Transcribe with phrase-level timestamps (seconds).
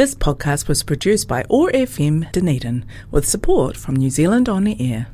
[0.00, 4.74] This podcast was produced by OAR FM Dunedin with support from New Zealand On the
[4.80, 5.08] Air.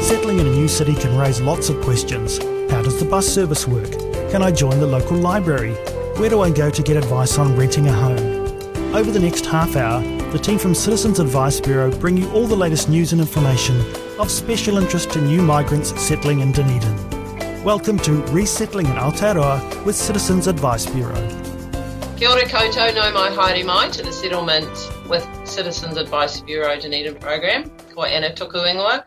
[0.00, 2.38] Settling in a new city can raise lots of questions.
[2.70, 3.90] How does the bus service work?
[4.30, 5.72] Can I join the local library?
[6.18, 8.94] Where do I go to get advice on renting a home?
[8.94, 10.00] Over the next half hour,
[10.30, 13.76] the team from Citizens Advice Bureau bring you all the latest news and information
[14.20, 17.64] of special interest to new migrants settling in Dunedin.
[17.64, 21.41] Welcome to Resettling in Aotearoa with Citizens Advice Bureau.
[22.22, 27.16] Kia ora koutou, nau mai haere mai to the Settlement with Citizens Advice Bureau Dunedin
[27.16, 27.68] program.
[27.92, 29.02] Ko Anna Tukuingoa.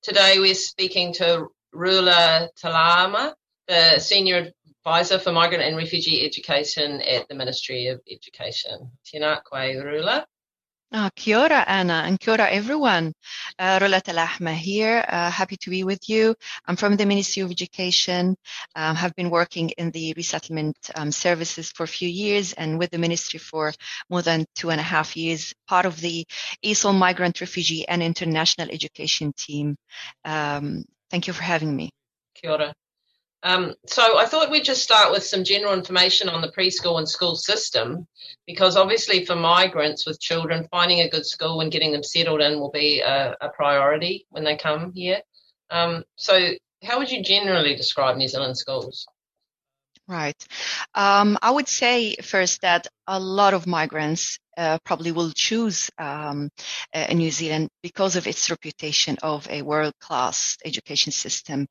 [0.00, 3.34] Today we're speaking to Rula Talahma,
[3.66, 8.92] the Senior Advisor for Migrant and Refugee Education at the Ministry of Education.
[9.12, 10.24] Tēnā koe, Rula.
[10.94, 13.14] Oh, kia ora, Anna, and kia ora, everyone.
[13.58, 15.02] Uh, Rula Talahma here.
[15.08, 16.34] Uh, happy to be with you.
[16.66, 18.36] I'm from the Ministry of Education.
[18.76, 22.90] Um, have been working in the resettlement um, services for a few years and with
[22.90, 23.72] the ministry for
[24.10, 26.26] more than two and a half years, part of the
[26.62, 29.76] ESOL Migrant, Refugee and International Education team.
[30.26, 31.88] Um, thank you for having me.
[32.34, 32.74] Kia ora.
[33.44, 37.08] Um, so I thought we'd just start with some general information on the preschool and
[37.08, 38.06] school system,
[38.46, 42.60] because obviously for migrants with children, finding a good school and getting them settled in
[42.60, 45.20] will be a, a priority when they come here.
[45.70, 46.38] Um, so
[46.84, 49.06] how would you generally describe New Zealand schools?
[50.08, 50.36] Right.
[50.94, 56.50] Um, I would say first that a lot of migrants uh, probably will choose um,
[56.92, 61.68] uh, New Zealand because of its reputation of a world-class education system.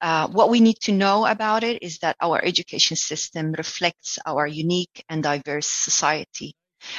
[0.00, 4.46] Uh, what we need to know about it is that our education system reflects our
[4.46, 6.54] unique and diverse society.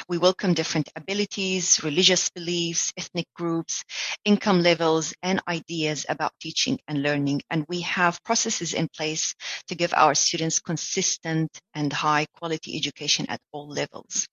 [0.08, 3.84] We welcome different abilities, religious beliefs, ethnic groups,
[4.24, 7.42] income levels, and ideas about teaching and learning.
[7.50, 9.34] And we have processes in place
[9.68, 14.26] to give our students consistent and high quality education at all levels.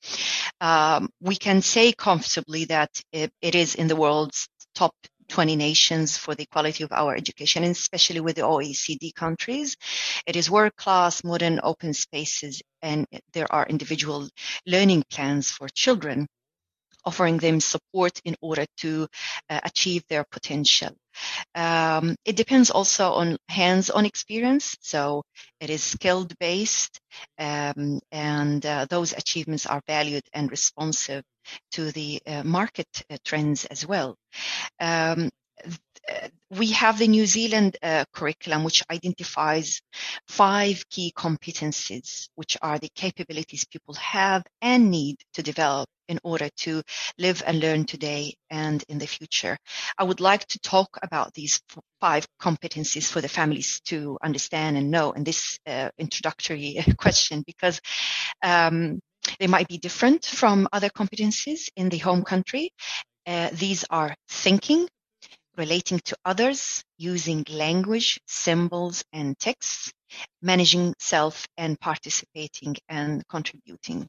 [0.59, 4.93] Um, we can say comfortably that it, it is in the world's top
[5.31, 9.77] 20 nations for the quality of our education, and especially with the OECD countries.
[10.27, 14.29] It is world class, modern, open spaces, and there are individual
[14.67, 16.27] learning plans for children
[17.05, 19.07] offering them support in order to
[19.49, 20.91] uh, achieve their potential.
[21.55, 25.23] Um, it depends also on hands-on experience, so
[25.59, 26.99] it is skilled based,
[27.37, 31.23] um, and uh, those achievements are valued and responsive
[31.71, 34.15] to the uh, market uh, trends as well.
[34.79, 35.29] Um,
[36.49, 39.81] we have the New Zealand uh, curriculum, which identifies
[40.27, 46.49] five key competencies, which are the capabilities people have and need to develop in order
[46.57, 46.81] to
[47.17, 49.57] live and learn today and in the future.
[49.97, 51.61] I would like to talk about these
[52.01, 57.79] five competencies for the families to understand and know in this uh, introductory question because
[58.43, 58.99] um,
[59.39, 62.73] they might be different from other competencies in the home country.
[63.25, 64.89] Uh, these are thinking,
[65.57, 69.91] relating to others, using language, symbols, and texts,
[70.41, 74.07] managing self, and participating and contributing.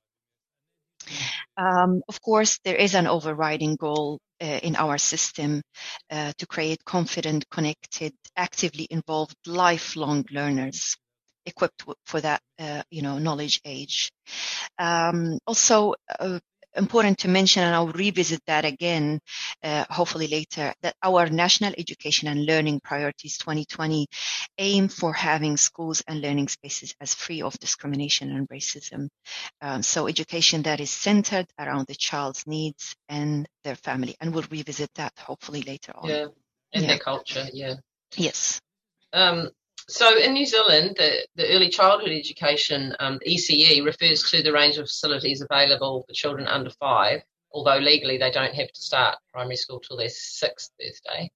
[1.56, 5.62] Um, of course, there is an overriding goal uh, in our system
[6.10, 10.97] uh, to create confident, connected, actively involved, lifelong learners
[11.44, 14.10] equipped for that, uh, you know, knowledge age.
[14.78, 16.38] Um, also, uh,
[16.75, 19.21] important to mention, and I'll revisit that again,
[19.62, 24.06] uh, hopefully later, that our National Education and Learning Priorities 2020
[24.59, 29.09] aim for having schools and learning spaces as free of discrimination and racism.
[29.60, 34.16] Um, so education that is centered around the child's needs and their family.
[34.21, 36.09] And we'll revisit that hopefully later on.
[36.09, 36.27] Yeah,
[36.72, 36.89] and yeah.
[36.89, 37.75] their culture, yeah.
[38.16, 38.60] Yes.
[39.12, 39.50] Um,
[39.88, 44.78] so in New Zealand, the, the early childhood education, um, ECE, refers to the range
[44.78, 47.22] of facilities available for children under five,
[47.53, 51.31] although legally they don't have to start primary school till their sixth birthday.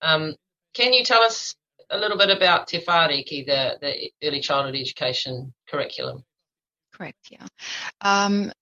[0.00, 0.34] Um,
[0.74, 1.54] can you tell us
[1.90, 6.24] a little bit about Te Whāriki, the, the early childhood education curriculum?
[6.92, 7.46] Correct, yeah.
[8.00, 8.52] Um,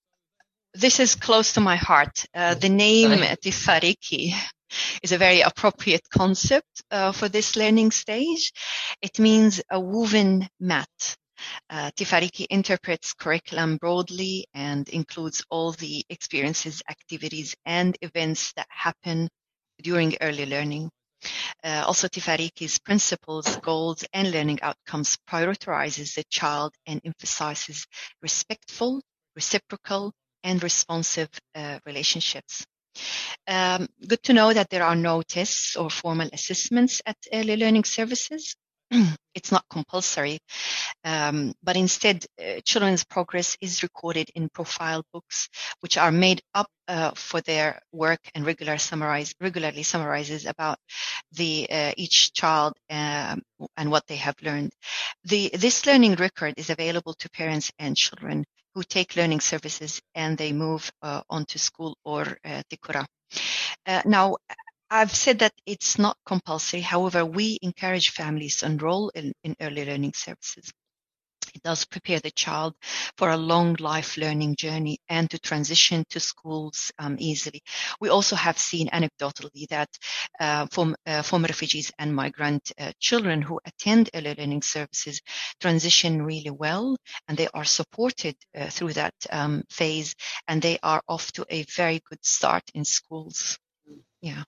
[0.75, 2.27] this is close to my heart.
[2.35, 3.11] Uh, the name
[3.41, 4.35] Te Whāriki
[5.03, 8.53] is a very appropriate concept uh, for this learning stage.
[9.03, 11.17] It means a woven mat.
[11.71, 18.67] Uh, Te Whāriki interprets curriculum broadly and includes all the experiences, activities, and events that
[18.69, 19.29] happen
[19.83, 20.91] during early learning.
[21.63, 27.87] Uh, also, Te Whāriki's principles, goals, and learning outcomes prioritizes the child and emphasizes
[28.23, 29.03] respectful,
[29.35, 30.13] reciprocal,
[30.43, 32.65] and responsive uh, relationships.
[33.47, 37.85] Um, good to know that there are no tests or formal assessments at early learning
[37.85, 38.57] services.
[39.35, 40.41] it's not compulsory,
[41.05, 45.49] um, but instead, uh, children's progress is recorded in profile books,
[45.81, 50.79] which are made up uh, for their work and regular summarize, regularly summarizes about
[51.33, 53.41] the uh, each child um,
[53.77, 54.73] and what they have learned.
[55.25, 58.45] The this learning record is available to parents and children
[58.75, 63.07] who take learning services and they move uh, on to school or uh, Te Kura.
[63.87, 64.37] Uh, now,
[64.91, 66.81] I've said that it's not compulsory.
[66.81, 70.73] However, we encourage families to enroll in, in early learning services.
[71.55, 72.75] It does prepare the child
[73.17, 77.63] for a long life learning journey and to transition to schools um, easily.
[78.01, 79.89] We also have seen anecdotally that
[80.39, 85.21] uh, from uh, former refugees and migrant uh, children who attend early learning services
[85.61, 86.97] transition really well
[87.29, 90.15] and they are supported uh, through that um, phase
[90.49, 93.59] and they are off to a very good start in schools.
[94.21, 94.45] Yeah.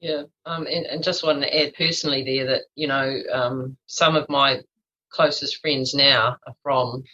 [0.00, 4.16] Yeah, um, and, and, just want to add personally there that you know um, some
[4.16, 4.62] of my
[5.10, 7.04] closest friends now are from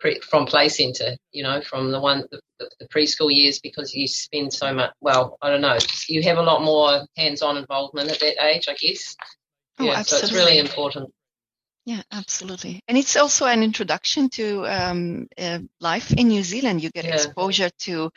[0.00, 1.16] pre, from play centre.
[1.32, 2.40] You know, from the one the,
[2.80, 4.92] the, preschool years because you spend so much.
[5.00, 5.78] Well, I don't know.
[6.08, 9.16] You have a lot more hands-on involvement at that age, I guess.
[9.78, 10.28] Oh, yeah, absolutely.
[10.28, 11.12] so it's really important.
[11.88, 12.82] Yeah, absolutely.
[12.86, 16.82] And it's also an introduction to um, uh, life in New Zealand.
[16.82, 17.14] You get yeah.
[17.14, 18.10] exposure to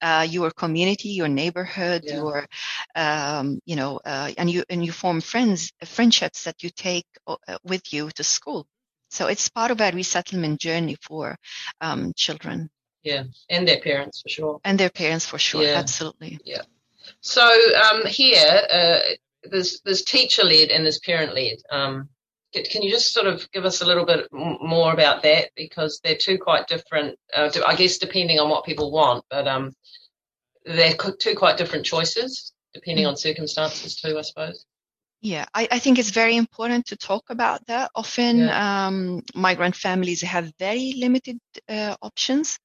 [0.00, 2.14] uh, your community, your neighborhood, yeah.
[2.14, 2.46] your,
[2.94, 7.58] um, you know, uh, and you and you form friends, friendships that you take uh,
[7.64, 8.64] with you to school.
[9.10, 11.36] So it's part of a resettlement journey for
[11.80, 12.70] um, children.
[13.02, 14.60] Yeah, and their parents for sure.
[14.62, 15.64] And their parents for sure.
[15.64, 15.80] Yeah.
[15.80, 16.38] Absolutely.
[16.44, 16.62] Yeah.
[17.22, 18.98] So um, here, uh,
[19.50, 21.58] there's there's teacher led and there's parent led.
[22.64, 26.16] Can you just sort of give us a little bit more about that because they're
[26.16, 29.72] two quite different, uh, I guess, depending on what people want, but um,
[30.64, 33.08] they're two quite different choices depending mm.
[33.08, 34.64] on circumstances too, I suppose.
[35.22, 37.90] Yeah, I, I, think it's very important to talk about that.
[37.94, 38.86] Often, yeah.
[38.86, 41.38] um, migrant families have very limited
[41.68, 42.58] uh, options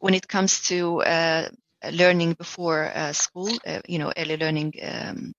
[0.00, 1.48] when it comes to uh,
[1.92, 5.32] learning before uh, school, uh, you know, early learning um,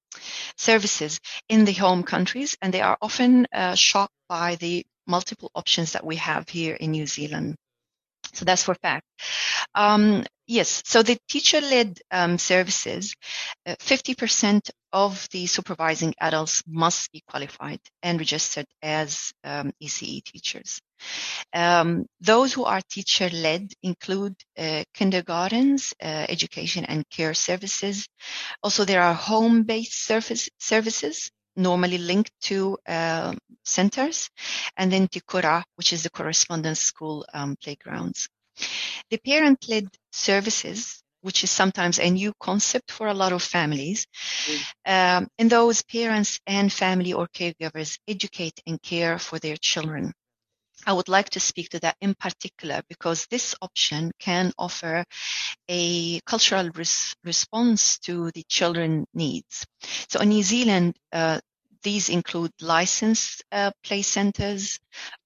[0.58, 1.20] services
[1.50, 6.06] in the home countries, and they are often uh, shocked by the multiple options that
[6.06, 7.56] we have here in New Zealand.
[8.34, 9.06] So that's for fact.
[9.74, 13.16] Um, yes, so the teacher-led um, services,
[13.66, 20.80] uh, 50% of the supervising adults must be qualified and registered as um, ECE teachers.
[21.54, 28.08] Um, those who are teacher-led include uh, kindergartens, uh, education and care services.
[28.64, 34.30] Also, there are home-based service, services normally linked to uh, centers,
[34.78, 38.30] and then Te Kura, which is the correspondence school um, playgrounds.
[39.10, 44.08] The parent-led services, which is sometimes a new concept for a lot of families,
[44.46, 45.18] mm.
[45.18, 50.14] um, and those parents and family or caregivers educate and care for their children.
[50.86, 55.04] I would like to speak to that in particular because this option can offer
[55.68, 59.66] a cultural res- response to the children needs.
[60.10, 61.40] So in New Zealand, uh,
[61.84, 64.80] these include licensed uh, play centers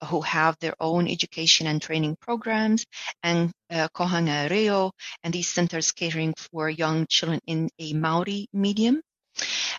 [0.09, 2.85] who have their own education and training programs
[3.23, 4.91] and uh, Kohanga Reo
[5.23, 9.01] and these centers catering for young children in a Maori medium.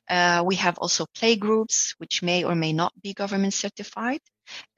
[0.08, 4.20] Uh, we have also play groups, which may or may not be government certified.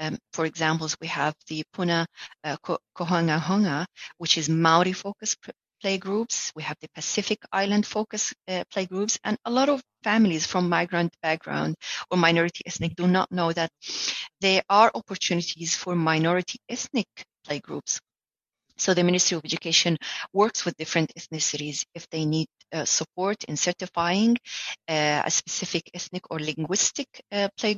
[0.00, 2.06] Um, for examples, we have the Puna
[2.44, 2.56] uh,
[2.96, 3.86] Kōhungahunga,
[4.18, 5.38] which is Maori focused
[5.80, 6.52] play groups.
[6.56, 10.68] We have the Pacific Island focus uh, play groups, and a lot of families from
[10.68, 11.74] migrant background
[12.10, 13.70] or minority ethnic do not know that
[14.40, 17.08] there are opportunities for minority ethnic
[17.44, 18.00] play groups.
[18.78, 19.96] So the Ministry of Education
[20.32, 22.48] works with different ethnicities if they need
[22.84, 24.36] support in certifying
[24.88, 27.76] uh, a specific ethnic or linguistic uh, play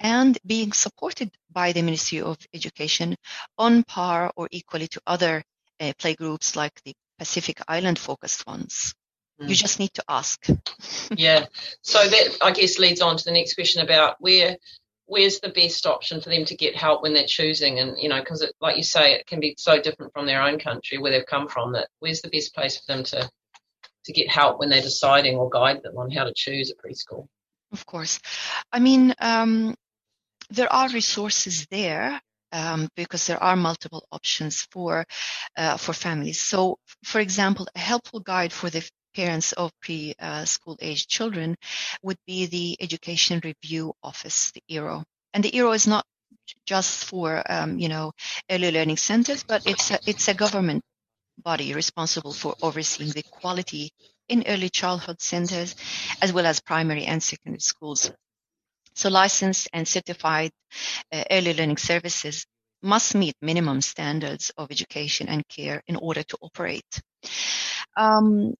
[0.00, 3.16] and being supported by the Ministry of Education
[3.56, 5.42] on par or equally to other
[5.80, 6.16] uh, play
[6.56, 8.94] like the Pacific Island focused ones.
[9.40, 9.48] Mm.
[9.48, 10.46] You just need to ask.
[11.16, 11.46] yeah.
[11.82, 14.56] So that I guess leads on to the next question about where
[15.06, 18.20] where's the best option for them to get help when they're choosing and you know
[18.20, 21.26] because like you say it can be so different from their own country where they've
[21.26, 23.28] come from that where's the best place for them to
[24.08, 27.28] to get help when they're deciding or guide them on how to choose a preschool
[27.72, 28.18] of course
[28.72, 29.74] i mean um,
[30.50, 32.20] there are resources there
[32.52, 35.04] um, because there are multiple options for
[35.56, 36.40] uh, for families.
[36.40, 41.56] So, for example, a helpful guide for the parents of pre-school uh, age children
[42.02, 45.04] would be the Education Review Office, the ERO.
[45.34, 46.04] And the ERO is not
[46.64, 48.12] just for um, you know
[48.50, 50.82] early learning centers, but it's a, it's a government
[51.42, 53.90] body responsible for overseeing the quality
[54.28, 55.74] in early childhood centers
[56.20, 58.10] as well as primary and secondary schools.
[58.94, 60.50] So licensed and certified
[61.12, 62.46] uh, early learning services
[62.82, 67.00] must meet minimum standards of education and care in order to operate.
[67.96, 68.54] Um,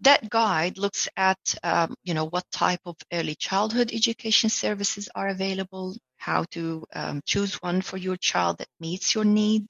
[0.00, 5.28] that guide looks at, um, you know, what type of early childhood education services are
[5.28, 9.66] available, how to um, choose one for your child that meets your need,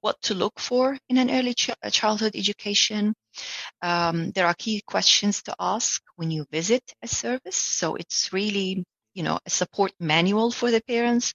[0.00, 3.14] what to look for in an early ch- childhood education.
[3.82, 7.56] Um, there are key questions to ask when you visit a service.
[7.56, 8.84] So it's really
[9.14, 11.34] you know, a support manual for the parents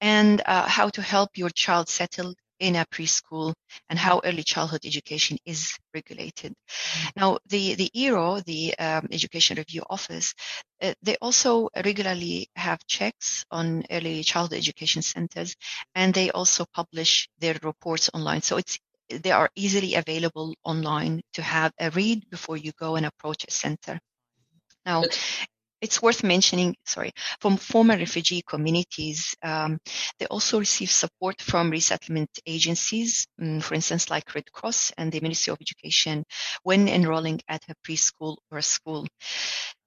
[0.00, 3.54] and uh, how to help your child settle in a preschool
[3.88, 6.54] and how early childhood education is regulated.
[7.16, 10.34] Now, the, the ERO, the um, Education Review Office,
[10.82, 15.56] uh, they also regularly have checks on early childhood education centers
[15.94, 18.42] and they also publish their reports online.
[18.42, 18.78] So it's
[19.10, 23.50] they are easily available online to have a read before you go and approach a
[23.50, 23.98] center.
[24.84, 25.04] Now,
[25.80, 29.78] it's worth mentioning, sorry, from former refugee communities, um,
[30.18, 35.20] they also receive support from resettlement agencies, um, for instance, like Red Cross and the
[35.20, 36.24] Ministry of Education,
[36.62, 39.06] when enrolling at a preschool or a school.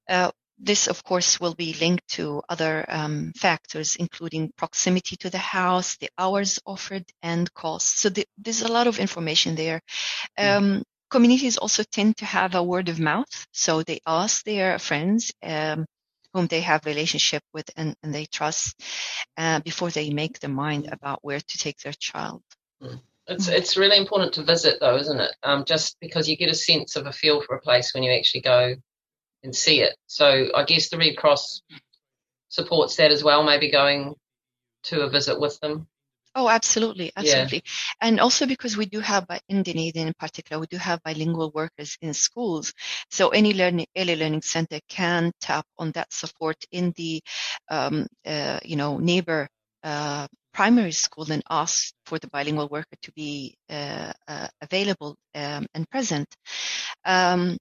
[0.09, 0.31] Uh,
[0.63, 5.97] this, of course, will be linked to other um, factors, including proximity to the house,
[5.97, 8.01] the hours offered, and costs.
[8.01, 9.81] So the, there's a lot of information there.
[10.37, 13.45] Um, communities also tend to have a word of mouth.
[13.51, 15.85] So they ask their friends um,
[16.33, 18.81] whom they have relationship with and, and they trust
[19.37, 22.41] uh, before they make their mind about where to take their child.
[22.81, 22.95] Hmm.
[23.27, 25.31] It's it's really important to visit though, isn't it?
[25.43, 28.11] Um, just because you get a sense of a feel for a place when you
[28.11, 28.75] actually go
[29.43, 29.95] and see it.
[30.07, 31.61] So I guess the Red Cross
[32.49, 33.43] supports that as well.
[33.43, 34.15] Maybe going
[34.85, 35.87] to a visit with them.
[36.33, 37.61] Oh, absolutely, absolutely.
[37.65, 38.07] Yeah.
[38.07, 41.97] And also because we do have, in Dunedin in particular, we do have bilingual workers
[42.01, 42.73] in schools.
[43.09, 47.21] So any learning, early learning center can tap on that support in the,
[47.69, 49.49] um, uh, you know, neighbor
[49.83, 55.65] uh, primary school and ask for the bilingual worker to be uh, uh available um,
[55.73, 56.27] and present.
[57.05, 57.57] Um,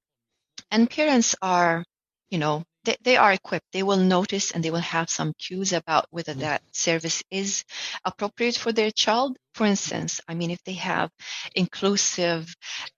[0.71, 1.85] and parents are,
[2.31, 3.67] you know, they, they are equipped.
[3.73, 6.43] They will notice and they will have some cues about whether mm-hmm.
[6.43, 7.65] that service is
[8.05, 9.37] appropriate for their child.
[9.55, 11.11] For instance, I mean, if they have
[11.55, 12.55] inclusive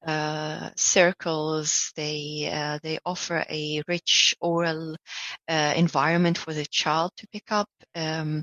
[0.06, 4.96] uh, circles, they uh, they offer a rich oral
[5.48, 7.68] uh, environment for the child to pick up.
[7.94, 8.42] Um,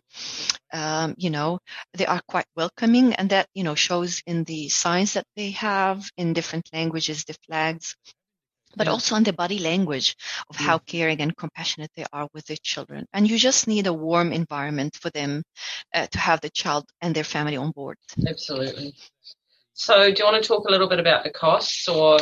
[0.74, 1.60] um, you know,
[1.94, 6.10] they are quite welcoming, and that you know shows in the signs that they have
[6.18, 7.96] in different languages, the flags
[8.76, 8.94] but yeah.
[8.94, 10.16] also on the body language
[10.50, 13.06] of how caring and compassionate they are with their children.
[13.14, 15.44] And you just need a warm environment for them
[15.94, 17.98] uh, to have the child and their family on board.
[18.28, 18.94] Absolutely.
[19.74, 22.20] So, do you want to talk a little bit about the costs, or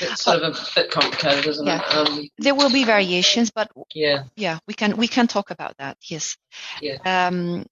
[0.00, 1.82] it's sort of a bit complicated, isn't yeah.
[1.84, 2.08] it?
[2.08, 5.96] Um, there will be variations, but yeah, yeah, we can we can talk about that.
[6.02, 6.36] Yes.
[6.80, 6.98] Yeah.
[7.04, 7.66] Um,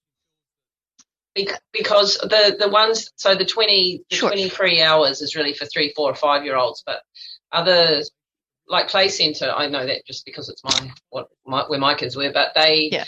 [1.35, 4.29] because the the ones so the 20 the sure.
[4.29, 7.03] 23 hours is really for three four or five year olds but
[7.51, 8.03] other
[8.69, 12.17] like play center i know that just because it's my what my, where my kids
[12.17, 13.05] were but they yeah.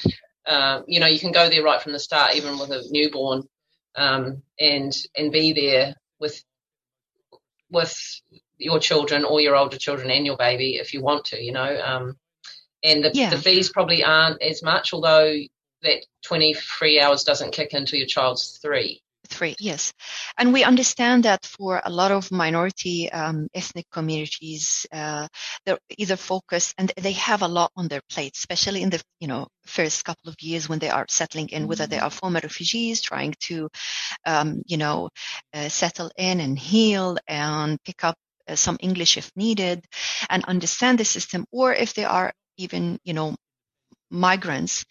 [0.47, 3.43] um, you know you can go there right from the start even with a newborn
[3.97, 6.43] um, and and be there with
[7.71, 7.97] with
[8.59, 11.81] your children or your older children and your baby if you want to you know
[11.85, 12.17] um,
[12.83, 13.31] and the, yeah.
[13.31, 15.35] the fees probably aren't as much although
[15.85, 19.01] that 23 hours doesn't kick into your child's three.
[19.29, 19.93] Three, yes.
[20.37, 25.29] And we understand that for a lot of minority um, ethnic communities, uh,
[25.65, 29.29] they're either focused and they have a lot on their plate, especially in the you
[29.29, 32.07] know first couple of years when they are settling in, whether they mm-hmm.
[32.07, 33.71] are former refugees trying to,
[34.27, 35.09] um, you know,
[35.55, 39.83] uh, settle in and heal and pick up uh, some English if needed
[40.29, 43.35] and understand the system, or if they are even, you know,
[44.11, 44.85] migrants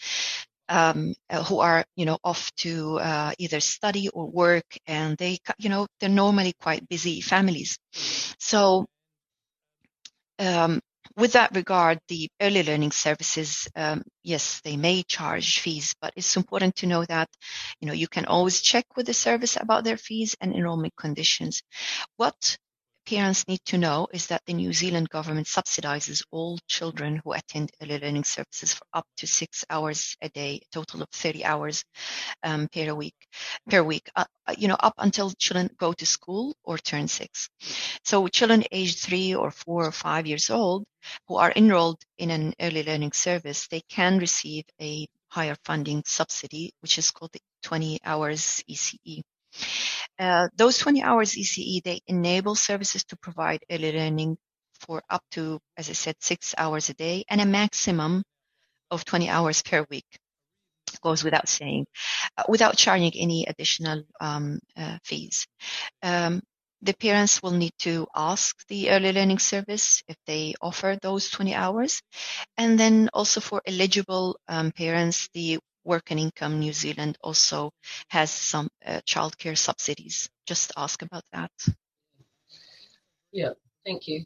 [0.74, 5.38] um, uh, who are you know off to uh, either study or work, and they
[5.60, 7.78] you know they're normally quite busy families.
[8.40, 8.88] So
[10.40, 10.82] um,
[11.16, 16.38] with that regard, the early learning services, um, yes, they may charge fees, but it's
[16.38, 17.30] important to know that,
[17.80, 21.62] you know, you can always check with the service about their fees and enrollment conditions.
[22.18, 22.58] What
[23.06, 27.72] parents need to know is that the New Zealand government subsidizes all children who attend
[27.82, 31.84] early learning services for up to six hours a day, a total of 30 hours
[32.44, 33.16] um, per week.
[33.70, 37.50] Per week, uh, uh, you know, up until children go to school or turn six.
[38.04, 40.86] So children aged three or four or five years old
[41.28, 46.72] who are enrolled in an early learning service, they can receive a higher funding subsidy,
[46.82, 49.24] which is called the 20 hours ECE.
[50.20, 54.38] Uh, those 20 hours ECE, they enable services to provide early learning
[54.80, 58.24] for up to, as I said, six hours a day and a maximum
[58.92, 60.06] of 20 hours per week
[61.02, 61.86] goes without saying,
[62.38, 65.48] uh, without charging any additional um, uh, fees.
[66.02, 66.42] Um,
[66.82, 71.56] the parents will need to ask the early learning service if they offer those 20
[71.56, 72.02] hours.
[72.58, 77.72] And then also for eligible um, parents, the Work and Income New Zealand also
[78.10, 80.30] has some uh, childcare subsidies.
[80.48, 81.52] Just ask about that.
[83.32, 83.52] Yeah,
[83.86, 84.24] thank you.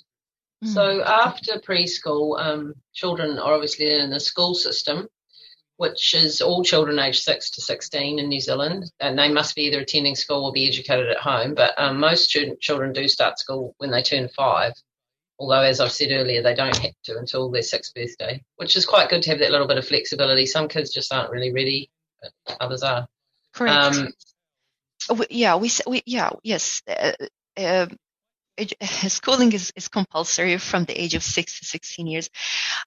[0.64, 0.74] Mm.
[0.74, 5.08] So after preschool, um, children are obviously in the school system
[5.78, 9.64] which is all children aged 6 to 16 in New Zealand, and they must be
[9.64, 11.54] either attending school or be educated at home.
[11.54, 14.74] But um, most student, children do start school when they turn five,
[15.40, 18.86] although, as I've said earlier, they don't have to until their sixth birthday, which is
[18.86, 20.46] quite good to have that little bit of flexibility.
[20.46, 21.90] Some kids just aren't really ready,
[22.22, 23.08] but others are.
[23.54, 23.76] Correct.
[23.76, 24.14] Um,
[25.30, 26.82] yeah, we, we yeah, yes.
[26.88, 27.14] Uh,
[27.58, 27.88] uh,
[29.08, 32.30] schooling is, is compulsory from the age of six to 16 years.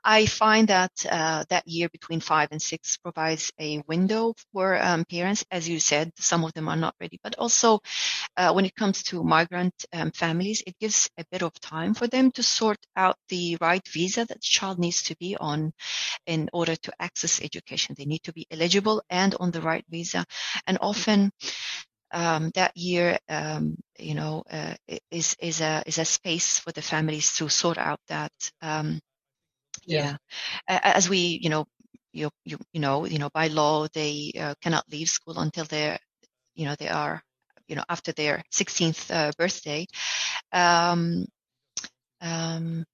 [0.04, 5.04] I find that uh, that year between five and six provides a window for um,
[5.04, 5.44] parents.
[5.50, 7.80] As you said, some of them are not ready, but also
[8.36, 12.06] uh, when it comes to migrant um, families, it gives a bit of time for
[12.06, 15.72] them to sort out the right visa that the child needs to be on
[16.26, 17.94] in order to access education.
[17.96, 20.24] They need to be eligible and on the right visa.
[20.66, 21.32] And often
[22.12, 24.74] um, that year, um, you know, uh,
[25.10, 28.32] is is a is a space for the families to sort out that.
[28.62, 29.00] Um,
[29.86, 30.16] yeah.
[30.68, 30.80] yeah.
[30.84, 31.66] as we, you know,
[32.12, 35.98] you you you know, you know, by law they uh, cannot leave school until they're,
[36.54, 37.22] you know, they are,
[37.68, 39.86] you know, after their 16th uh, birthday.
[40.52, 41.26] Um,
[42.20, 42.84] um,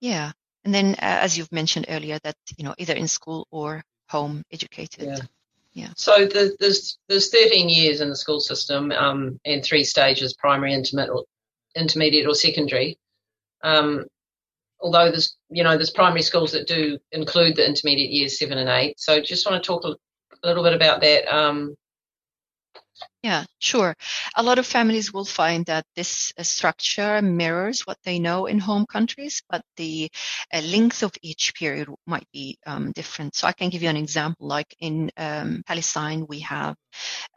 [0.00, 0.32] yeah,
[0.64, 4.42] and then uh, as you've mentioned earlier, that you know, either in school or home
[4.52, 5.08] educated.
[5.08, 5.26] Yeah.
[5.76, 5.90] Yeah.
[5.94, 10.72] So the, there's there's 13 years in the school system um, and three stages: primary,
[10.72, 11.26] intermediate,
[11.76, 12.98] intermediate or secondary.
[13.62, 14.06] Um,
[14.80, 18.70] although there's you know there's primary schools that do include the intermediate years seven and
[18.70, 18.98] eight.
[18.98, 19.96] So just want to talk a,
[20.42, 21.28] a little bit about that.
[21.28, 21.76] Um,
[23.26, 23.96] yeah, sure.
[24.36, 28.60] A lot of families will find that this uh, structure mirrors what they know in
[28.60, 30.08] home countries, but the
[30.54, 33.34] uh, length of each period might be um, different.
[33.34, 34.46] So I can give you an example.
[34.46, 36.76] Like in um, Palestine, we have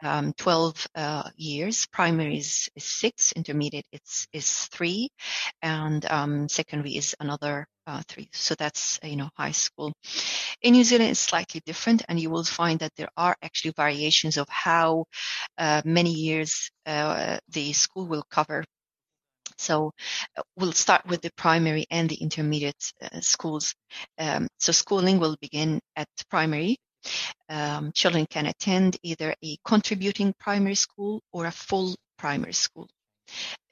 [0.00, 1.86] um, 12 uh, years.
[1.86, 5.10] Primary is, is, six, intermediate is, is three,
[5.60, 8.28] and um, secondary is another uh, three.
[8.32, 9.92] So that's you know high school.
[10.62, 14.36] In New Zealand, it's slightly different, and you will find that there are actually variations
[14.36, 15.06] of how
[15.58, 18.64] uh, many years uh, the school will cover.
[19.58, 19.92] So
[20.36, 23.74] uh, we'll start with the primary and the intermediate uh, schools.
[24.18, 26.78] Um, so schooling will begin at primary.
[27.48, 32.88] Um, children can attend either a contributing primary school or a full primary school.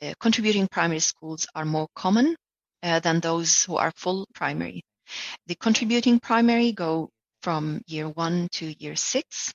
[0.01, 2.37] Uh, contributing primary schools are more common
[2.83, 4.83] Uh, than those who are full primary.
[5.47, 7.11] The contributing primary go
[7.43, 9.53] from year one to year six,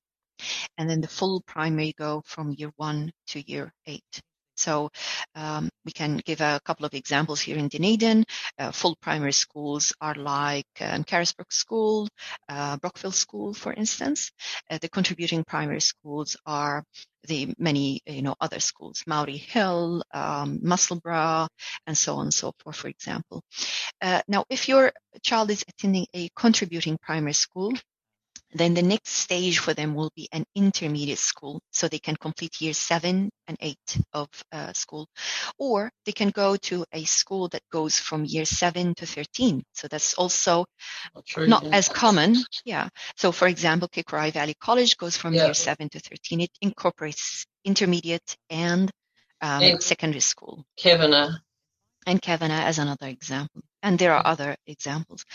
[0.78, 4.22] and then the full primary go from year one to year eight.
[4.64, 4.92] So
[5.36, 8.24] um, we can give a couple of examples here in Dunedin.
[8.58, 12.08] Uh, full primary schools are like um, Carisbrook School,
[12.48, 14.32] uh, Brockville School, for instance.
[14.70, 16.84] Uh, the contributing primary schools are
[17.28, 21.50] the many, you know, other schools, Maori Hill, um, Musselburgh,
[21.86, 23.44] and so on and so forth, for example.
[24.02, 27.74] Uh, now, if your child is attending a contributing primary school,
[28.54, 32.62] then the next stage for them will be an intermediate school, so they can complete
[32.62, 35.08] year seven and eight of uh, school,
[35.58, 39.64] or they can go to a school that goes from year seven to 13.
[39.74, 40.66] So that's also
[41.38, 42.36] not as common.
[42.66, 42.90] Yeah.
[43.18, 45.46] So for example, Kaikorai Valley College goes from yeah.
[45.46, 46.42] year seven to 13.
[46.42, 48.92] It incorporates intermediate and,
[49.42, 50.66] um, and secondary school.
[50.78, 51.38] Kavanagh.
[52.06, 53.64] And Kavanagh as another example.
[53.84, 55.26] And there are other examples.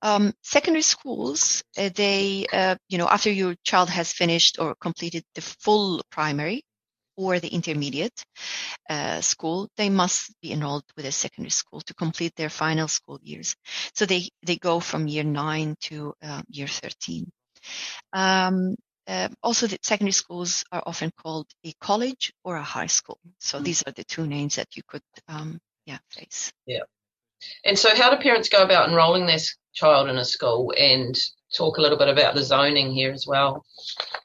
[0.00, 5.24] Um, secondary schools, uh, they, uh, you know, after your child has finished or completed
[5.34, 6.64] the full primary
[7.16, 8.24] or the intermediate
[8.88, 13.20] uh, school, they must be enrolled with a secondary school to complete their final school
[13.22, 13.54] years.
[13.94, 17.30] So they, they go from year nine to uh, year 13.
[18.12, 18.76] Um,
[19.06, 23.18] uh, also, the secondary schools are often called a college or a high school.
[23.38, 23.64] So mm.
[23.64, 26.52] these are the two names that you could, um, yeah, face.
[26.66, 26.84] Yeah.
[27.64, 29.38] And so, how do parents go about enrolling their
[29.74, 31.16] child in a school and
[31.54, 33.64] talk a little bit about the zoning here as well?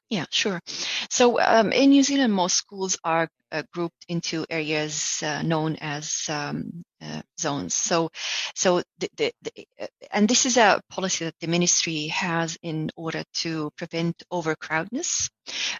[0.10, 0.62] Yeah, sure.
[1.10, 6.23] So um, in New Zealand, most schools are uh, grouped into areas uh, known as
[6.30, 7.73] um, uh, zones.
[7.73, 8.10] So,
[8.56, 12.89] so the, the, the, uh, and this is a policy that the ministry has in
[12.95, 15.30] order to prevent overcrowdedness.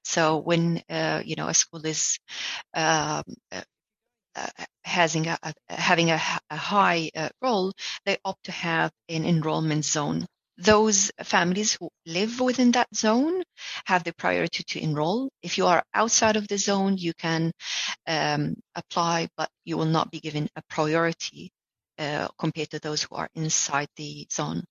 [0.04, 2.20] So when uh, you know a school is
[2.74, 3.62] um, uh,
[4.84, 5.38] having a,
[5.70, 6.20] having a,
[6.50, 7.74] a high uh, roll,
[8.06, 10.26] they opt to have an enrollment zone.
[10.58, 13.44] those families who live within that zone
[13.86, 15.30] have the priority to enroll.
[15.44, 17.52] If you are outside of the zone, you can
[18.08, 21.52] um, apply, but you will not be given a priority
[22.00, 24.64] uh, compared to those who are inside the zone.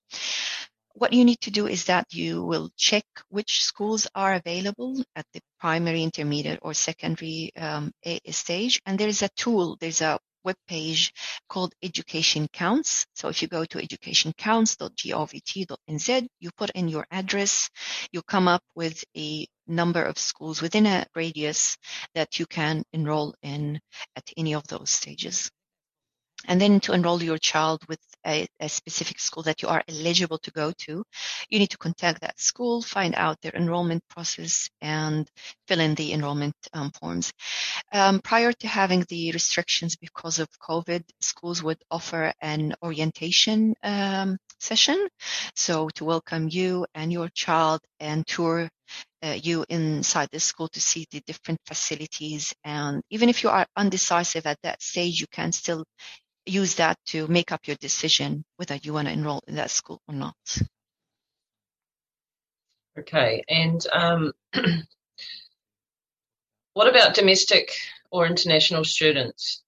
[0.99, 5.27] What you need to do is that you will check which schools are available at
[5.35, 7.93] the primary, intermediate, or secondary um,
[8.31, 8.81] stage.
[8.87, 11.13] And there's a tool, there's a web page
[11.51, 13.05] called Education Counts.
[13.15, 17.69] So if you go to educationcounts.govt.nz, you put in your address,
[18.11, 21.77] you come up with a number of schools within a radius
[22.15, 23.81] that you can enroll in
[24.17, 25.51] at any of those stages
[26.47, 30.39] and then to enroll your child with a, a, specific school that you are eligible
[30.39, 31.05] to go to,
[31.49, 35.31] you need to contact that school, find out their enrollment process, and
[35.69, 37.33] fill in the enrollment um, forms.
[37.93, 44.39] Um, prior to having the restrictions because of COVID, schools would offer an orientation um,
[44.59, 45.09] session,
[45.55, 48.69] so to welcome you and your child and tour
[49.23, 52.55] uh, you inside the school to see the different facilities.
[52.65, 55.85] And even if you are undecisive at that stage, you can still
[56.47, 60.01] use that to make up your decision whether you want to enroll in that school
[60.09, 60.37] or not.
[62.99, 64.33] Okay, and um,
[66.73, 67.73] what about domestic
[68.11, 69.63] or international students?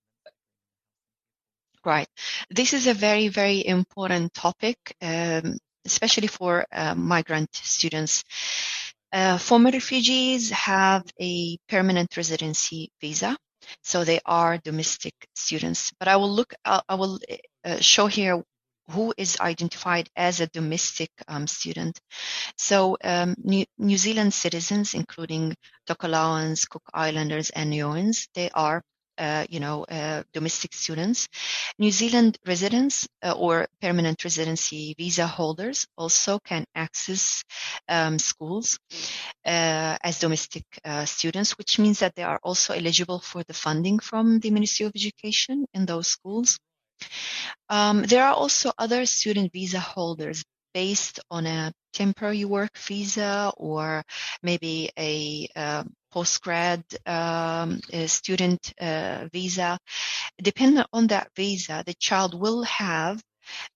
[1.84, 2.08] Right.
[2.50, 8.24] This is a very, very important topic, um, especially for uh, migrant students.
[9.12, 13.36] Uh, former refugees have a permanent residency visa
[13.82, 15.92] so they are domestic students.
[15.98, 17.18] But I will look, uh, I will
[17.64, 18.42] uh, show here
[18.90, 22.00] who is identified as a domestic um, student.
[22.56, 25.54] So um, New, New, Zealand citizens, including
[25.86, 28.82] Tokelauans, Cook Islanders, and Niueans, they are
[29.48, 31.28] you know, uh, domestic students.
[31.78, 37.44] New Zealand residents uh, or permanent residency visa holders also can access
[37.88, 38.78] um, schools
[39.44, 43.98] uh, as domestic uh, students, which means that they are also eligible for the funding
[43.98, 46.58] from the Ministry of Education in those schools.
[47.68, 54.02] Um, there are also other student visa holders based on a temporary work visa or
[54.42, 59.78] maybe a um, postgrad um, student uh, visa.
[60.40, 63.22] Depending on that visa, the child will have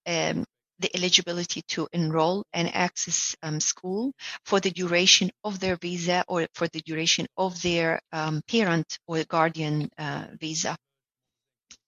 [0.06, 0.44] um,
[0.78, 4.12] the eligibility to enroll and access um, school
[4.44, 9.22] for the duration of their visa or for the duration of their um, parent or
[9.24, 10.76] guardian uh, visa.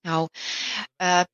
[0.03, 0.29] Now,
[0.99, 1.25] uh,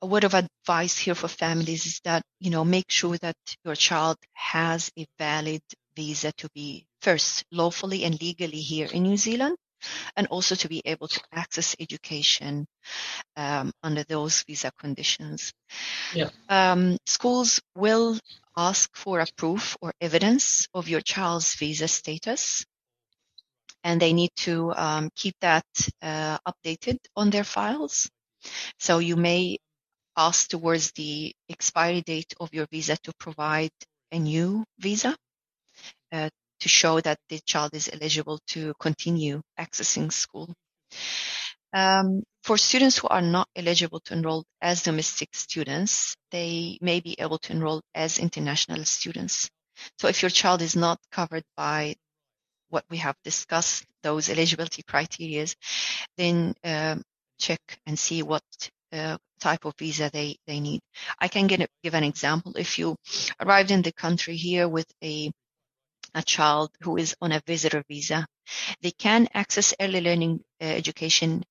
[0.00, 3.74] a word of advice here for families is that you know make sure that your
[3.74, 5.62] child has a valid
[5.96, 9.56] visa to be first lawfully and legally here in New Zealand
[10.16, 12.66] and also to be able to access education
[13.36, 15.52] um, under those visa conditions.
[16.14, 16.30] Yeah.
[16.48, 18.18] Um, schools will
[18.56, 22.64] ask for a proof or evidence of your child's visa status,
[23.84, 25.66] and they need to um, keep that
[26.00, 28.08] uh, updated on their files.
[28.78, 29.58] So you may
[30.16, 33.72] ask towards the expiry date of your visa to provide
[34.12, 35.16] a new visa
[36.12, 36.28] uh,
[36.62, 40.54] to show that the child is eligible to continue accessing school.
[41.72, 47.16] Um, for students who are not eligible to enroll as domestic students, they may be
[47.18, 49.50] able to enroll as international students.
[49.98, 51.96] So if your child is not covered by
[52.68, 55.46] what we have discussed, those eligibility criteria,
[56.16, 57.02] then um,
[57.40, 58.44] check and see what
[58.92, 60.80] uh, type of visa they, they need.
[61.18, 62.52] I can get, give an example.
[62.56, 62.94] If you
[63.40, 65.32] arrived in the country here with a
[66.14, 68.26] a child who is on a visitor visa,
[68.80, 71.42] they can access early learning uh, education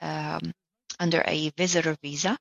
[0.00, 0.52] um,
[0.98, 2.36] under a visitor visa.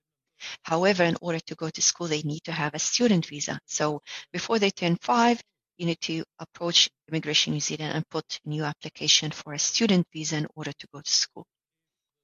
[0.64, 3.60] However, in order to go to school, they need to have a student visa.
[3.66, 5.42] So before they turn five,
[5.78, 10.08] you need to approach Immigration New Zealand and put a new application for a student
[10.14, 11.46] visa in order to go to school.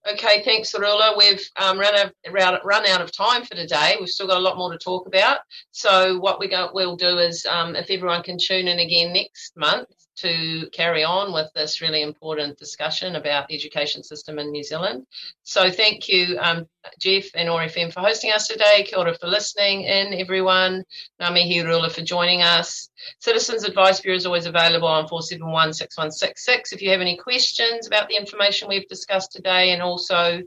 [0.07, 1.17] Okay, thanks, Arula.
[1.17, 3.97] We've um, run, out, run out of time for today.
[3.99, 5.39] We've still got a lot more to talk about.
[5.71, 9.57] So what we go, we'll do is, um, if everyone can tune in again next
[9.57, 9.89] month,
[10.21, 15.05] to carry on with this really important discussion about the education system in New Zealand.
[15.43, 16.67] So thank you, um,
[16.99, 18.83] Jeff and OAR-FM for hosting us today.
[18.87, 20.83] Kia ora for listening in, everyone.
[21.21, 22.89] Ngā rula for joining us.
[23.19, 28.15] Citizens Advice Bureau is always available on 471-6166 if you have any questions about the
[28.15, 30.41] information we've discussed today and also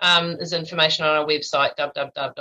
[0.00, 2.40] um, there's information on our website www.cab.org.nz.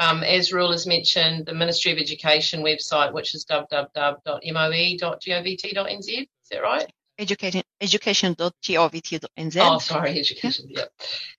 [0.00, 6.08] Um, as Rula has mentioned, the Ministry of Education website, which is www.moe.govt.nz.
[6.08, 6.90] Is that right?
[7.18, 9.58] Education, education.govt.nz.
[9.60, 10.68] Oh, sorry, education.
[10.70, 10.84] Yeah.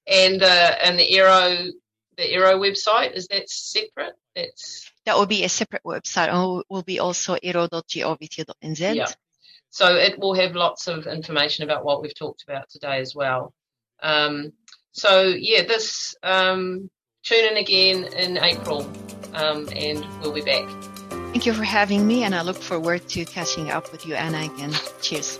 [0.06, 1.72] And uh, and the ERO
[2.18, 4.14] the ERO website is that separate?
[4.36, 8.96] That's that will be a separate website and will be also ero.govt.nz.
[8.96, 9.08] Yeah.
[9.72, 13.56] So it will have lots of information about what we've talked about today as well.
[14.04, 14.54] Um,
[14.92, 16.92] so yeah, this um,
[17.24, 18.82] tune in again in April,
[19.34, 20.68] um, and we'll be back.
[21.10, 24.52] Thank you for having me, and I look forward to catching up with you, Anna,
[24.54, 24.74] again.
[25.02, 25.40] Cheers.